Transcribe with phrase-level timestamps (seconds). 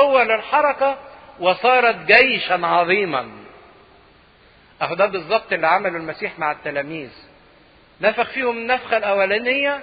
[0.00, 0.98] قوة للحركة
[1.40, 3.28] وصارت جيشا عظيما
[4.82, 7.10] أهو ده بالظبط اللي عمله المسيح مع التلاميذ
[8.00, 9.80] نفخ فيهم النفخة الأولانية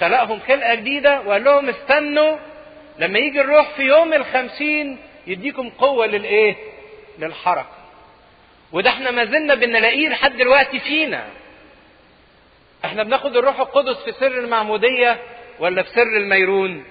[0.00, 2.36] خلقهم خلقة جديدة وقال لهم استنوا
[2.98, 6.56] لما يجي الروح في يوم الخمسين يديكم قوة للإيه؟
[7.18, 7.68] للحركة.
[8.72, 11.24] وده إحنا ما زلنا بنلاقيه لحد دلوقتي فينا.
[12.84, 15.18] إحنا بناخد الروح القدس في سر المعمودية
[15.58, 16.84] ولا في سر الميرون؟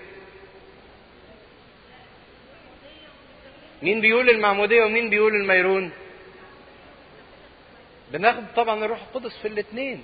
[3.81, 5.91] مين بيقول المعمودية ومين بيقول الميرون؟
[8.11, 10.03] بناخد طبعا الروح القدس في الاثنين.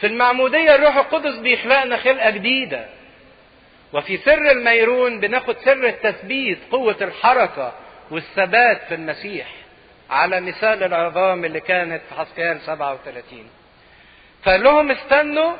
[0.00, 2.86] في المعمودية الروح القدس بيخلقنا خلقة جديدة.
[3.92, 7.72] وفي سر الميرون بناخد سر التثبيت قوة الحركة
[8.10, 9.54] والثبات في المسيح
[10.10, 13.50] على مثال العظام اللي كانت في حسكيال 37
[14.42, 15.52] فقال لهم استنوا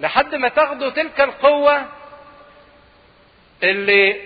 [0.00, 1.84] لحد ما تاخدوا تلك القوة
[3.62, 4.16] اللي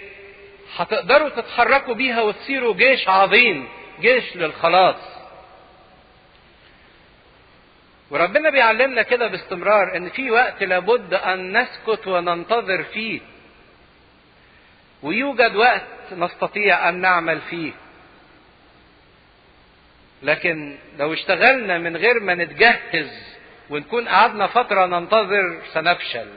[0.76, 3.68] هتقدروا تتحركوا بيها وتصيروا جيش عظيم
[4.00, 4.96] جيش للخلاص.
[8.10, 13.20] وربنا بيعلمنا كده باستمرار إن في وقت لابد أن نسكت وننتظر فيه.
[15.02, 17.72] ويوجد وقت نستطيع أن نعمل فيه.
[20.22, 23.10] لكن لو اشتغلنا من غير ما نتجهز
[23.70, 26.28] ونكون قعدنا فترة ننتظر سنفشل.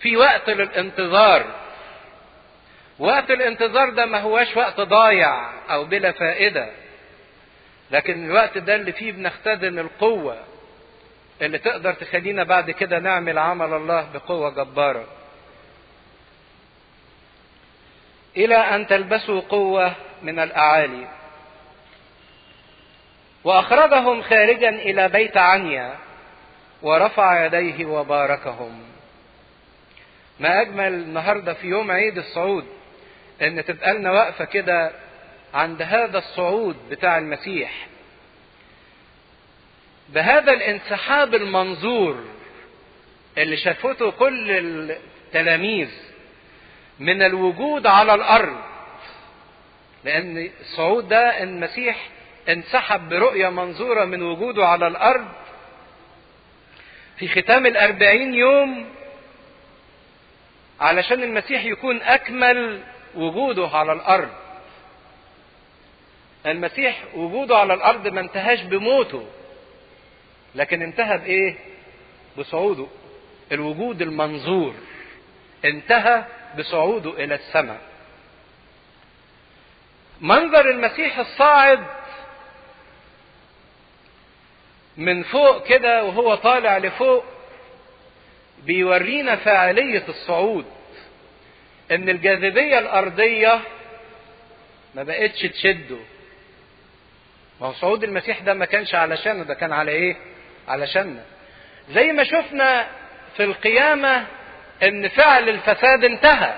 [0.00, 1.63] في وقت للانتظار.
[2.98, 6.70] وقت الانتظار ده ما هواش وقت ضايع أو بلا فائدة
[7.90, 10.38] لكن الوقت ده اللي فيه بنختدم القوة
[11.42, 15.04] اللي تقدر تخلينا بعد كده نعمل عمل الله بقوة جبارة.
[18.36, 19.92] إلى أن تلبسوا قوة
[20.22, 21.08] من الأعالي.
[23.44, 25.94] وأخرجهم خارجا إلى بيت عنيا
[26.82, 28.82] ورفع يديه وباركهم.
[30.40, 32.66] ما أجمل النهارده في يوم عيد الصعود
[33.42, 34.92] إن تبقى لنا وقفة كده
[35.54, 37.86] عند هذا الصعود بتاع المسيح.
[40.08, 42.24] بهذا الانسحاب المنظور
[43.38, 45.88] اللي شافته كل التلاميذ
[46.98, 48.56] من الوجود على الأرض
[50.04, 52.08] لأن الصعود ده المسيح
[52.48, 55.28] انسحب برؤية منظورة من وجوده على الأرض
[57.18, 58.86] في ختام الأربعين يوم
[60.80, 62.80] علشان المسيح يكون أكمل
[63.16, 64.30] وجوده على الأرض.
[66.46, 69.26] المسيح وجوده على الأرض ما انتهاش بموته
[70.54, 71.56] لكن انتهى بإيه؟
[72.38, 72.86] بصعوده.
[73.52, 74.74] الوجود المنظور
[75.64, 76.24] انتهى
[76.58, 77.80] بصعوده إلى السماء.
[80.20, 81.84] منظر المسيح الصاعد
[84.96, 87.24] من فوق كده وهو طالع لفوق
[88.64, 90.64] بيورينا فاعلية الصعود.
[91.92, 93.60] إن الجاذبية الأرضية
[94.94, 95.96] ما بقتش تشده.
[97.60, 100.16] ما هو صعود المسيح ده ما كانش علشانه ده كان على إيه؟
[100.68, 101.22] علشاننا.
[101.90, 102.86] زي ما شفنا
[103.36, 104.26] في القيامة
[104.82, 106.54] إن فعل الفساد انتهى.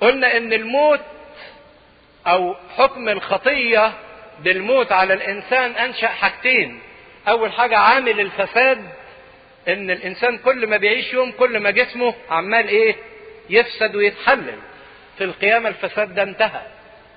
[0.00, 1.00] قلنا إن الموت
[2.26, 3.92] أو حكم الخطية
[4.40, 6.80] بالموت على الإنسان أنشأ حاجتين.
[7.28, 8.90] أول حاجة عامل الفساد
[9.68, 12.96] إن الإنسان كل ما بيعيش يوم كل ما جسمه عمال إيه؟
[13.50, 14.58] يفسد ويتحلل
[15.18, 16.62] في القيامة الفساد ده انتهى.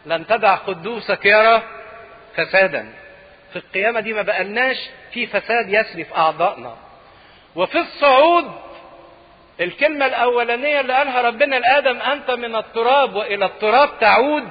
[0.05, 1.63] لن تدع قدوسك يرى
[2.35, 2.93] فسادا.
[3.49, 4.77] في القيامة دي ما بقالناش
[5.13, 6.75] في فساد يسري في أعضائنا.
[7.55, 8.51] وفي الصعود
[9.61, 14.47] الكلمة الأولانية اللي قالها ربنا لآدم أنت من التراب وإلى التراب تعود.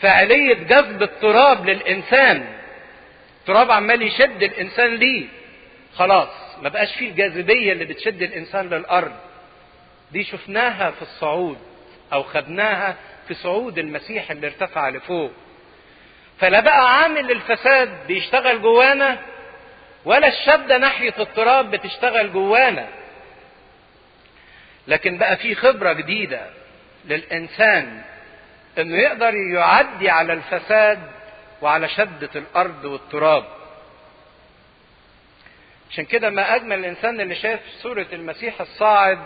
[0.00, 2.46] فعلية جذب التراب للإنسان.
[3.40, 5.26] التراب عمال يشد الإنسان ليه.
[5.96, 6.28] خلاص
[6.62, 9.12] ما بقاش فيه الجاذبية اللي بتشد الإنسان للأرض.
[10.12, 11.58] دي شفناها في الصعود
[12.12, 12.96] أو خدناها
[13.28, 15.32] في صعود المسيح اللي ارتفع لفوق.
[16.38, 19.18] فلا بقى عامل الفساد بيشتغل جوانا
[20.04, 22.88] ولا الشدة ناحية التراب بتشتغل جوانا.
[24.88, 26.46] لكن بقى في خبرة جديدة
[27.04, 28.02] للإنسان
[28.78, 30.98] إنه يقدر يعدي على الفساد
[31.62, 33.44] وعلى شدة الأرض والتراب.
[35.90, 39.18] عشان كده ما أجمل الإنسان اللي شاف صورة المسيح الصاعد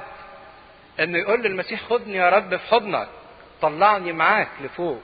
[1.01, 3.09] إنه يقول للمسيح خدني يا رب في حضنك
[3.63, 5.01] طلعني معاك لفوق.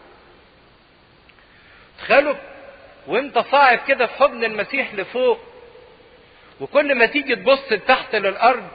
[1.99, 2.35] تخيلوا
[3.07, 5.39] وأنت صاعد كده في حضن المسيح لفوق
[6.61, 8.69] وكل ما تيجي تبص لتحت للأرض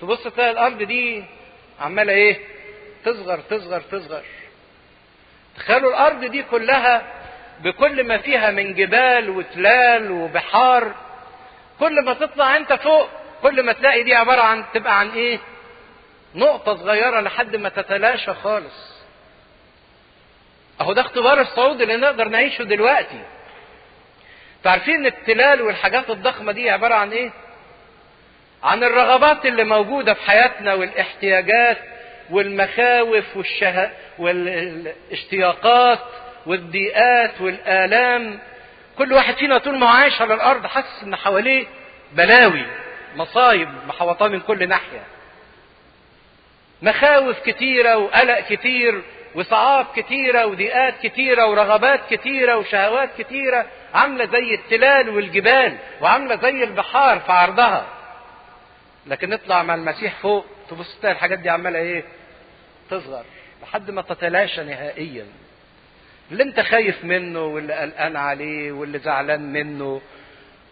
[0.00, 1.24] تبص تلاقي الأرض دي
[1.80, 2.38] عمالة إيه؟
[3.04, 4.22] تصغر تصغر تصغر.
[5.56, 7.02] تخيلوا الأرض دي كلها
[7.60, 10.94] بكل ما فيها من جبال وتلال وبحار
[11.80, 13.08] كل ما تطلع أنت فوق
[13.42, 15.38] كل ما تلاقي دي عبارة عن تبقى عن إيه؟
[16.34, 18.98] نقطة صغيرة لحد ما تتلاشى خالص.
[20.80, 23.20] أهو ده اختبار الصعود اللي نقدر نعيشه دلوقتي.
[24.64, 27.30] تعرفين التلال والحاجات الضخمة دي عبارة عن إيه؟
[28.62, 31.78] عن الرغبات اللي موجودة في حياتنا والاحتياجات
[32.30, 33.90] والمخاوف والشه...
[34.18, 35.98] والاشتياقات
[36.46, 38.38] والضيقات والآلام.
[38.98, 41.66] كل واحد فينا طول ما عايش على الأرض حاسس إن حواليه
[42.12, 42.66] بلاوي
[43.16, 45.02] مصايب محوطاه من كل ناحية.
[46.82, 49.02] مخاوف كتيرة وقلق كتير
[49.34, 57.20] وصعاب كتيرة وضيقات كتيرة ورغبات كتيرة وشهوات كتيرة عاملة زي التلال والجبال وعاملة زي البحار
[57.20, 57.86] في عرضها.
[59.06, 62.04] لكن نطلع مع المسيح فوق تبص تلاقي الحاجات دي عمالة إيه؟
[62.90, 63.24] تصغر
[63.62, 65.26] لحد ما تتلاشى نهائيا.
[66.32, 70.00] اللي أنت خايف منه واللي قلقان عليه واللي زعلان منه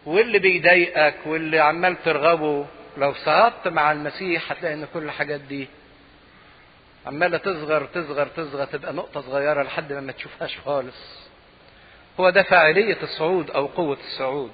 [0.07, 2.67] واللي بيضايقك واللي عمال ترغبه
[2.97, 5.69] لو صعدت مع المسيح هتلاقي إن كل الحاجات دي
[7.07, 11.27] عمالة تصغر تصغر تصغر تبقى نقطة صغيرة لحد ما ما تشوفهاش خالص.
[12.21, 14.51] هو ده فاعلية الصعود أو قوة الصعود.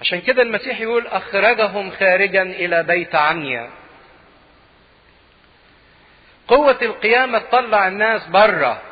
[0.00, 3.70] عشان كده المسيح يقول أخرجهم خارجا إلى بيت عنيا
[6.48, 8.82] قوة القيامة تطلع الناس بره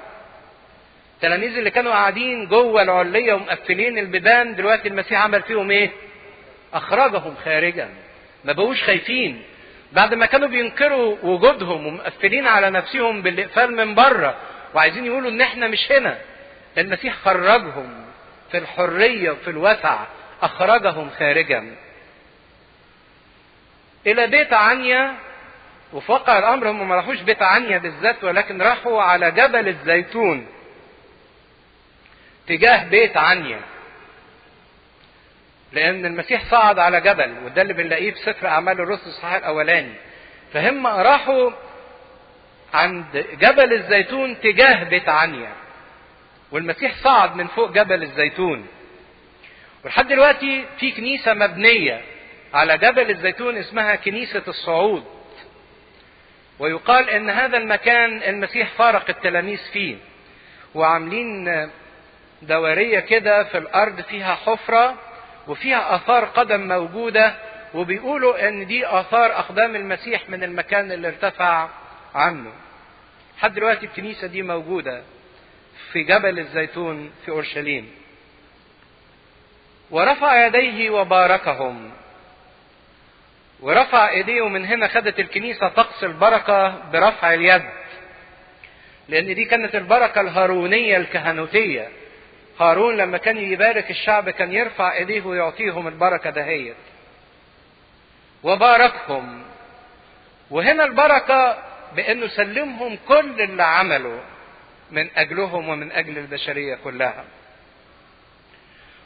[1.15, 5.91] التلاميذ اللي كانوا قاعدين جوه العلية ومقفلين البيبان دلوقتي المسيح عمل فيهم إيه؟
[6.75, 7.89] أخرجهم خارجا.
[8.45, 9.43] ما بقوش خايفين.
[9.93, 14.37] بعد ما كانوا بينكروا وجودهم ومقفلين على نفسهم بالإقفال من بره
[14.75, 16.19] وعايزين يقولوا إن إحنا مش هنا
[16.79, 18.07] المسيح خرجهم
[18.51, 19.99] في الحرية وفي الوسع
[20.43, 21.77] أخرجهم خارجا.
[24.07, 25.15] إلى بيت عنيا
[25.93, 30.47] وفي واقع الأمر هم ما راحوش بيت عنيا بالذات ولكن راحوا على جبل الزيتون
[32.49, 33.61] تجاه بيت عنيا.
[35.73, 39.95] لأن المسيح صعد على جبل وده اللي بنلاقيه في سفر أعمال الرسل الصحيح الأولاني.
[40.53, 41.51] فهم راحوا
[42.75, 45.53] عند جبل الزيتون تجاه بيت عنيا.
[46.53, 48.67] والمسيح صعد من فوق جبل الزيتون.
[49.85, 52.01] ولحد دلوقتي في كنيسة مبنية
[52.55, 55.05] على جبل الزيتون اسمها كنيسة الصعود.
[56.59, 59.97] ويقال إن هذا المكان المسيح فارق التلاميذ فيه.
[60.75, 61.71] وعاملين
[62.43, 64.95] دورية كده في الأرض فيها حفرة
[65.49, 67.35] وفيها آثار قدم موجودة
[67.75, 71.69] وبيقولوا إن دي آثار أقدام المسيح من المكان اللي ارتفع
[72.15, 72.53] عنه.
[73.39, 75.03] لحد دلوقتي الكنيسة دي موجودة
[75.93, 77.91] في جبل الزيتون في أورشليم.
[79.91, 81.91] ورفع يديه وباركهم.
[83.61, 87.63] ورفع إيديه ومن هنا خدت الكنيسة طقس البركة برفع اليد.
[89.09, 91.89] لأن دي كانت البركة الهارونية الكهنوتية.
[92.61, 96.77] هارون لما كان يبارك الشعب كان يرفع إيديه ويعطيهم البركة دهيت.
[98.43, 99.43] وباركهم.
[100.51, 101.59] وهنا البركة
[101.97, 104.21] بانه سلمهم كل اللي عمله
[104.91, 107.25] من أجلهم ومن أجل البشرية كلها.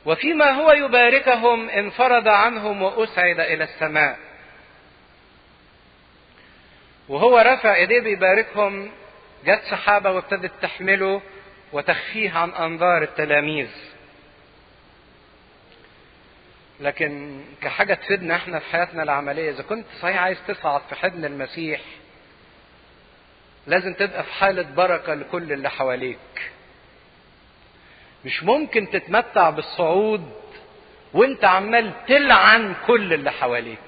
[0.06, 4.18] وفيما هو يباركهم انفرد عنهم وأسعد إلى السماء.
[7.08, 8.90] وهو رفع إيديه بيباركهم
[9.46, 11.22] جت سحابه وابتدت تحمله
[11.72, 13.68] وتخفيه عن أنظار التلاميذ.
[16.80, 21.80] لكن كحاجة تفيدنا إحنا في حياتنا العملية إذا كنت صحيح عايز تصعد في حضن المسيح
[23.66, 26.50] لازم تبقى في حالة بركة لكل اللي حواليك.
[28.24, 30.32] مش ممكن تتمتع بالصعود
[31.12, 33.78] وأنت عمال تلعن كل اللي حواليك.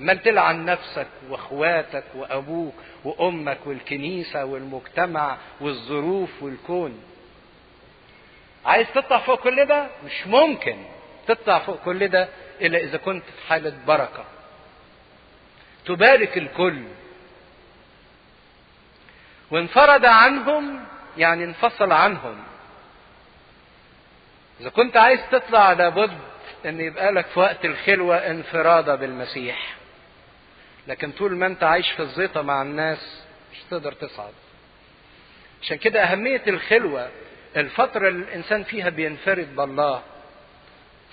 [0.00, 7.02] عمال تلعن نفسك واخواتك وابوك وامك والكنيسة والمجتمع والظروف والكون.
[8.64, 10.76] عايز تطلع فوق كل ده؟ مش ممكن
[11.26, 12.28] تطلع فوق كل ده
[12.60, 14.24] إلا إذا كنت في حالة بركة.
[15.86, 16.82] تبارك الكل.
[19.50, 20.84] وانفرد عنهم
[21.18, 22.36] يعني انفصل عنهم.
[24.60, 26.18] إذا كنت عايز تطلع لابد
[26.66, 29.79] إن يبقى لك في وقت الخلوة انفراده بالمسيح.
[30.90, 34.32] لكن طول ما انت عايش في الزيطة مع الناس مش تقدر تصعد.
[35.62, 37.08] عشان كده أهمية الخلوة
[37.56, 40.02] الفترة اللي الإنسان فيها بينفرد بالله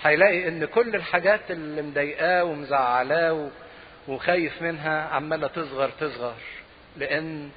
[0.03, 3.49] هيلاقي إن كل الحاجات اللي مضايقاه ومزعلاه
[4.07, 6.35] وخايف منها عمالة تصغر تصغر
[6.97, 7.49] لأن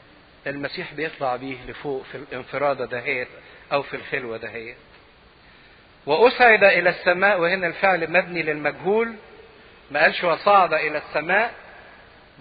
[0.47, 3.29] المسيح بيطلع بيه لفوق في الانفرادة دهيت
[3.73, 4.77] أو في الخلوة دهيت.
[6.07, 9.15] وأسعد إلى السماء وهنا الفعل مبني للمجهول
[9.91, 11.55] ما قالش وصعد إلى السماء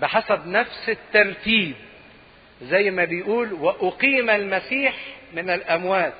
[0.01, 1.75] بحسب نفس الترتيب
[2.61, 4.95] زي ما بيقول وأقيم المسيح
[5.33, 6.13] من الأموات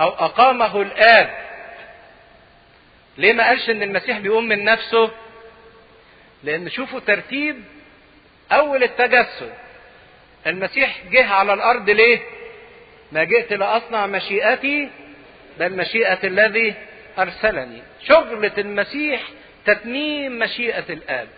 [0.00, 1.30] أو أقامه الآب.
[3.18, 5.10] ليه ما قالش إن المسيح بيقوم من نفسه؟
[6.44, 7.56] لأن شوفوا ترتيب
[8.52, 9.52] أول التجسد.
[10.46, 12.20] المسيح جه على الأرض ليه؟
[13.12, 14.90] ما جئت لأصنع مشيئتي
[15.58, 16.74] بل مشيئة الذي
[17.18, 17.82] أرسلني.
[18.06, 19.22] شغلة المسيح
[19.66, 21.28] تتميم مشيئة الآب.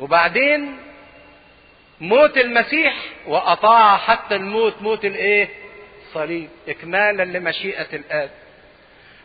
[0.00, 0.76] وبعدين
[2.00, 2.94] موت المسيح
[3.26, 5.48] وأطاع حتى الموت موت الإيه؟
[6.06, 8.30] الصليب اكمالا لمشيئة الآب.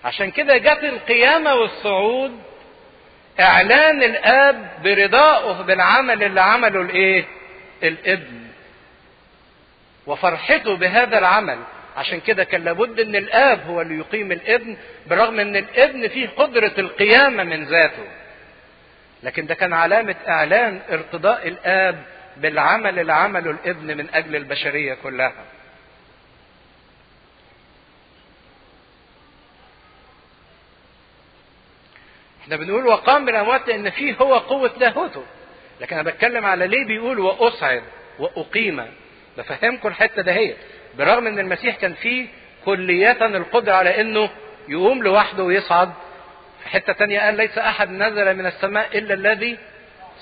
[0.04, 2.40] عشان كده جت القيامة والصعود
[3.40, 7.26] إعلان الآب برضائه بالعمل اللي عمله الإيه؟
[7.84, 8.42] الابن.
[10.08, 11.60] وفرحته بهذا العمل.
[11.98, 16.72] عشان كده كان لابد إن الآب هو اللي يقيم الابن برغم إن الابن فيه قدرة
[16.78, 18.04] القيامة من ذاته.
[19.24, 22.04] لكن ده كان علامة إعلان ارتضاء الآب
[22.38, 25.34] بالعمل اللي عمله الابن من أجل البشرية كلها.
[32.44, 35.24] إحنا بنقول وقام من الاموات لأن فيه هو قوة لاهوته.
[35.82, 37.84] لكن أنا بتكلم على ليه بيقول واصعد
[38.20, 38.86] وأقيم.
[39.38, 40.58] بفهمكم الحتة دهيت
[40.98, 42.28] برغم إن المسيح كان فيه
[42.66, 44.30] كلية القدرة على إنه
[44.68, 45.92] يقوم لوحده ويصعد
[46.66, 49.58] حتة تانية قال ليس أحد نزل من السماء إلا الذي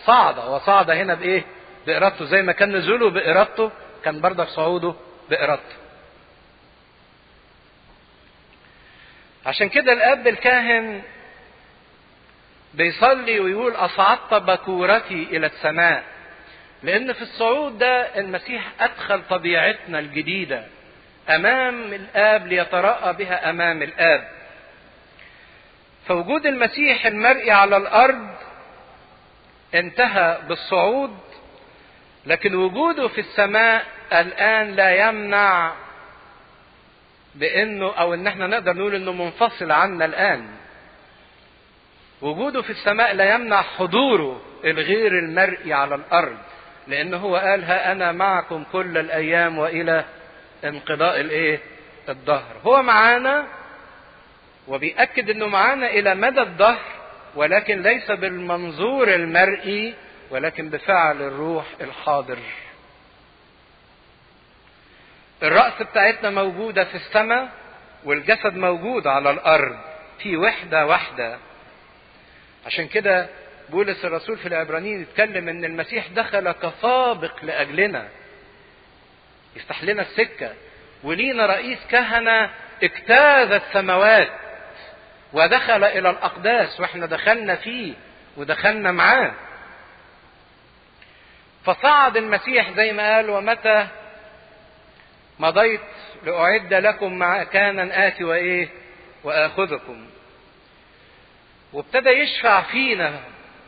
[0.06, 0.38] صعد.
[0.38, 1.44] وصعد هنا بإيه؟
[1.88, 2.26] بإرادته.
[2.26, 3.72] زي ما كان نزوله بإرادته
[4.04, 4.94] كان برضك صعوده
[5.30, 5.76] بإرادته.
[9.46, 11.02] عشان كده الأب الكاهن
[12.74, 16.04] بيصلي ويقول أصعدت بكورتي إلى السماء.
[16.84, 20.66] لأن في الصعود ده المسيح أدخل طبيعتنا الجديدة
[21.30, 24.39] أمام الآب ليتراءى بها أمام الآب.
[26.10, 28.28] فوجود المسيح المرئي على الأرض
[29.76, 31.18] انتهى بالصعود
[32.26, 35.74] لكن وجوده في السماء الآن لا يمنع
[37.36, 40.48] بأنه أو إن إحنا نقدر نقول إنه منفصل عنا الآن
[42.22, 46.38] وجوده في السماء لا يمنع حضوره الغير المرئي على الأرض
[46.88, 50.06] لأنه هو قال ها أنا معكم كل الأيام وإلى
[50.64, 51.60] انقضاء الإيه؟
[52.10, 52.56] الدهر.
[52.66, 53.46] هو معانا
[54.70, 56.82] وبيأكد إنه معانا إلى مدى الدهر
[57.36, 59.94] ولكن ليس بالمنظور المرئي
[60.30, 62.38] ولكن بفعل الروح الحاضر.
[65.44, 67.50] الرأس بتاعتنا موجودة في السماء
[68.04, 69.78] والجسد موجود على الأرض
[70.20, 71.38] في وحدة واحدة.
[72.66, 73.28] عشان كده
[73.70, 78.08] بولس الرسول في العبرانيين يتكلم إن المسيح دخل كسابق لأجلنا
[79.56, 80.54] يفتح لنا السكة
[81.04, 82.50] ولينا رئيس كهنة
[82.84, 84.30] اجتاز السماوات
[85.34, 87.94] ودخل إلى الأقداس وإحنا دخلنا فيه
[88.38, 89.32] ودخلنا معاه.
[91.66, 93.88] فصعد المسيح زي ما قال ومتى
[95.40, 95.82] مضيت
[96.24, 98.70] لأعد لكم مكانا آتي وإيه؟
[99.24, 100.08] وآخذكم.
[101.74, 103.20] وابتدى يشفع فينا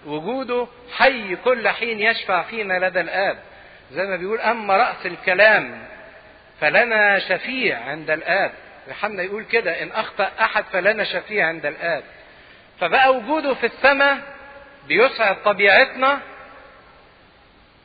[0.06, 3.40] وجوده حي كل حين يشفع فينا لدى الآب.
[3.92, 5.86] زي ما بيقول أما رأس الكلام
[6.62, 8.52] فلنا شفيع عند الآب.
[8.88, 12.04] يوحنا يقول كده إن أخطأ أحد فلنا شفيع عند الآب.
[12.80, 14.18] فبقى وجوده في السماء
[14.88, 16.20] بيسعد طبيعتنا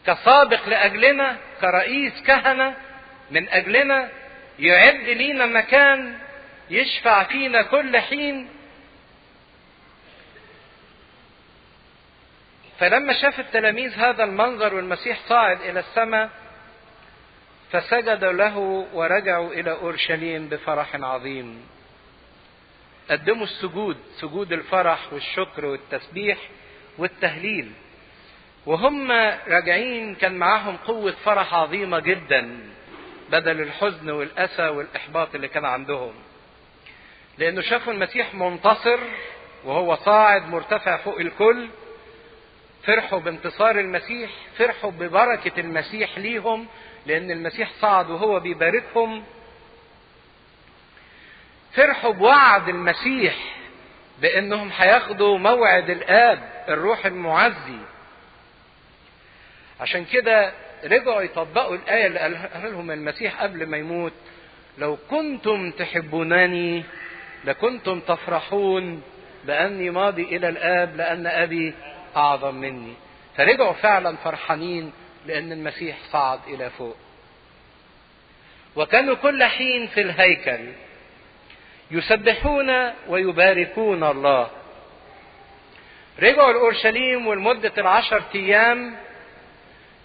[0.06, 2.74] كسابق لأجلنا كرئيس كهنة
[3.30, 4.08] من أجلنا
[4.58, 6.18] يعد لينا مكان
[6.70, 8.48] يشفع فينا كل حين.
[12.78, 16.30] فلما شاف التلاميذ هذا المنظر والمسيح صاعد إلى السماء
[17.72, 18.58] فسجدوا له
[18.92, 21.66] ورجعوا إلى أورشليم بفرح عظيم.
[23.10, 26.38] قدموا السجود سجود الفرح والشكر والتسبيح
[26.98, 27.72] والتهليل.
[28.66, 29.12] وهم
[29.48, 32.58] راجعين كان معاهم قوة فرح عظيمة جدا
[33.30, 36.14] بدل الحزن والأسى والإحباط اللي كان عندهم.
[37.38, 38.98] لأنه شافوا المسيح منتصر
[39.64, 41.68] وهو صاعد مرتفع فوق الكل.
[42.82, 46.66] فرحوا بانتصار المسيح فرحوا ببركة المسيح ليهم
[47.06, 49.24] لأن المسيح صعد وهو بيباركهم.
[51.72, 53.34] فرحوا بوعد المسيح
[54.20, 57.78] بأنهم هياخدوا موعد الآب الروح المعزي.
[59.80, 60.52] عشان كده
[60.84, 64.12] رجعوا يطبقوا الآية اللي قالها لهم المسيح قبل ما يموت.
[64.78, 66.84] لو كنتم تحبونني
[67.44, 69.02] لكنتم تفرحون
[69.44, 71.74] بأني ماضي إلى الآب لأن أبي
[72.16, 72.94] أعظم مني.
[73.36, 74.92] فرجعوا فعلا فرحانين.
[75.26, 76.96] لأن المسيح صعد إلى فوق.
[78.76, 80.72] وكانوا كل حين في الهيكل
[81.90, 84.50] يسبحون ويباركون الله.
[86.22, 88.96] رجعوا لأورشليم ولمدة العشر أيام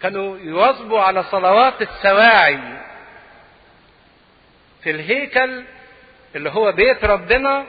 [0.02, 2.60] كانوا يواظبوا على صلوات السواعي
[4.84, 5.64] في الهيكل
[6.36, 7.66] اللي هو بيت ربنا.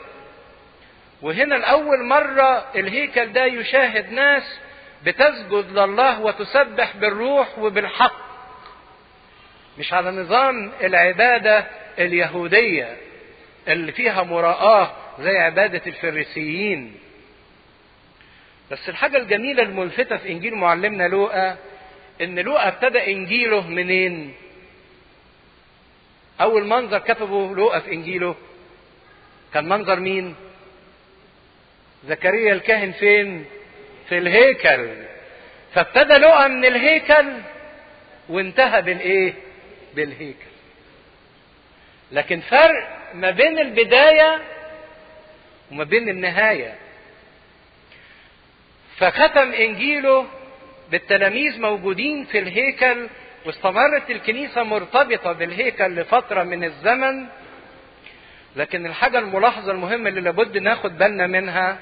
[1.23, 4.59] وهنا لأول مرة الهيكل ده يشاهد ناس
[5.05, 8.23] بتسجد لله وتسبح بالروح وبالحق
[9.79, 11.67] مش على نظام العبادة
[11.99, 12.97] اليهودية
[13.69, 16.95] اللي فيها مراءة زي عبادة الفريسيين
[18.71, 21.57] بس الحاجة الجميلة الملفتة في إنجيل معلمنا لوقا
[22.21, 24.35] إن لوقا ابتدى إنجيله منين؟
[26.41, 28.35] أول منظر كتبه لوقا في إنجيله
[29.55, 30.35] كان منظر مين؟
[32.09, 33.45] زكريا الكاهن فين؟
[34.09, 34.89] في الهيكل
[35.75, 37.33] فابتدى لوقا من الهيكل
[38.29, 39.35] وانتهى بالإيه؟
[39.95, 40.53] بالهيكل.
[42.13, 44.43] لكن فرق ما بين البداية
[45.71, 46.75] وما بين النهاية.
[48.97, 50.27] فختم إنجيله
[50.91, 53.09] بالتلاميذ موجودين في الهيكل
[53.47, 57.27] واستمرت الكنيسة مرتبطة بالهيكل لفترة من الزمن
[58.57, 61.79] لكن الحاجة الملاحظة المهمة اللي لابد ناخد بالنا منها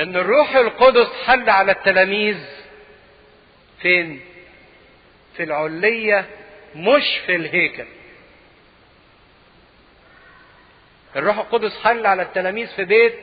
[0.00, 2.36] إن الروح القدس حل على التلاميذ
[3.82, 4.20] فين؟
[5.36, 6.26] في العلية
[6.76, 7.84] مش في الهيكل.
[11.16, 13.14] الروح القدس حل على التلاميذ في بيت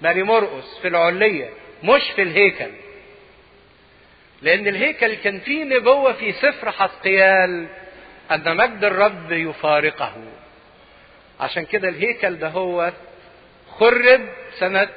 [0.00, 1.50] ماري مرقس في العلية
[1.84, 2.70] مش في الهيكل.
[4.42, 7.66] لأن الهيكل كان فيه نبوة في سفر حثقيال
[8.30, 10.12] أن مجد الرب يفارقه.
[11.40, 12.92] عشان كده الهيكل ده هو
[13.70, 14.88] خرب سنه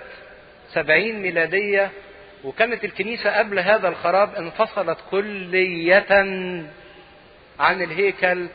[0.73, 1.91] 70 ميلادية
[2.43, 6.05] وكانت الكنيسة قبل هذا الخراب انفصلت كلية
[7.59, 8.47] عن الهيكل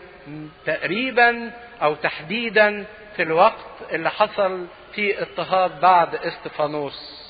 [0.67, 1.51] تقريبا
[1.83, 2.85] أو تحديدا
[3.17, 7.25] في الوقت اللي حصل فيه اضطهاد بعد إستفانوس.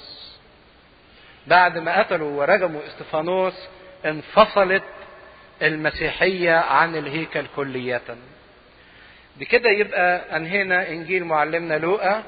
[1.46, 3.54] بعد ما قتلوا ورجموا إستفانوس
[4.04, 4.82] انفصلت
[5.62, 8.02] المسيحية عن الهيكل كلية.
[9.36, 12.22] بكده يبقى أنهينا إنجيل معلمنا لوقا.